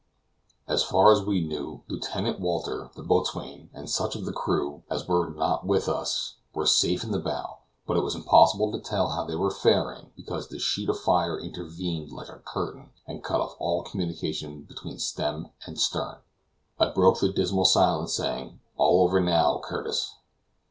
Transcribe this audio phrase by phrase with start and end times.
[0.67, 5.07] As far as we knew, Lieutenant Walter, the boatswain, and such of the crew as
[5.07, 9.09] were not with us, were safe in the bow; but it was impossible to tell
[9.09, 13.41] how they were faring, because the sheet of fire intervened like a curtain, and cut
[13.41, 16.17] off all communication between stem and stern.
[16.79, 20.15] I broke the dismal silence, saying, "All over now Curtis."